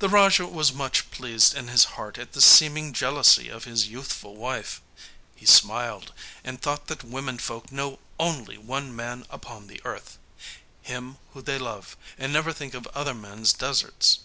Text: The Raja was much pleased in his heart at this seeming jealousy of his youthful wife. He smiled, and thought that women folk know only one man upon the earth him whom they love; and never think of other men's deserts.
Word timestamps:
The 0.00 0.08
Raja 0.08 0.48
was 0.48 0.72
much 0.72 1.12
pleased 1.12 1.54
in 1.54 1.68
his 1.68 1.84
heart 1.94 2.18
at 2.18 2.32
this 2.32 2.44
seeming 2.44 2.92
jealousy 2.92 3.48
of 3.48 3.66
his 3.66 3.86
youthful 3.86 4.34
wife. 4.34 4.80
He 5.36 5.46
smiled, 5.46 6.12
and 6.42 6.60
thought 6.60 6.88
that 6.88 7.04
women 7.04 7.38
folk 7.38 7.70
know 7.70 8.00
only 8.18 8.58
one 8.58 8.96
man 8.96 9.26
upon 9.30 9.68
the 9.68 9.80
earth 9.84 10.18
him 10.82 11.18
whom 11.34 11.44
they 11.44 11.56
love; 11.56 11.96
and 12.18 12.32
never 12.32 12.52
think 12.52 12.74
of 12.74 12.88
other 12.88 13.14
men's 13.14 13.52
deserts. 13.52 14.18